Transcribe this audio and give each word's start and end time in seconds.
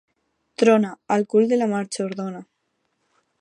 Trona! 0.61 0.93
—Al 1.15 1.25
cul 1.33 1.45
de 1.51 1.59
la 1.61 1.67
majordona! 1.75 2.41